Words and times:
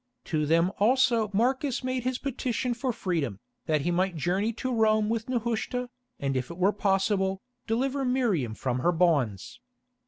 To 0.23 0.47
them 0.47 0.71
also 0.79 1.29
Marcus 1.31 1.83
made 1.83 2.01
his 2.05 2.17
petition 2.17 2.73
for 2.73 2.91
freedom, 2.91 3.39
that 3.67 3.81
he 3.81 3.91
might 3.91 4.15
journey 4.15 4.51
to 4.53 4.73
Rome 4.73 5.09
with 5.09 5.29
Nehushta, 5.29 5.91
and 6.19 6.35
if 6.35 6.49
it 6.49 6.57
were 6.57 6.73
possible, 6.73 7.43
deliver 7.67 8.03
Miriam 8.03 8.55
from 8.55 8.79
her 8.79 8.91
bonds. 8.91 9.59